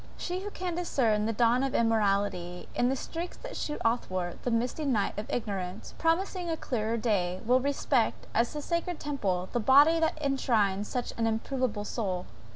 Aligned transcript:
She 0.17 0.39
who 0.39 0.49
can 0.49 0.73
discern 0.73 1.27
the 1.27 1.31
dawn 1.31 1.61
of 1.61 1.75
immortality, 1.75 2.67
in 2.73 2.89
the 2.89 2.95
streaks 2.95 3.37
that 3.37 3.55
shoot 3.55 3.79
athwart 3.85 4.41
the 4.41 4.49
misty 4.49 4.83
night 4.83 5.13
of 5.15 5.29
ignorance, 5.29 5.93
promising 5.99 6.49
a 6.49 6.57
clearer 6.57 6.97
day, 6.97 7.39
will 7.45 7.59
respect, 7.59 8.25
as 8.33 8.55
a 8.55 8.63
sacred 8.63 8.99
temple, 8.99 9.49
the 9.51 9.59
body 9.59 9.99
that 9.99 10.19
enshrines 10.19 10.87
such 10.87 11.13
an 11.19 11.27
improvable 11.27 11.85
soul. 11.85 12.25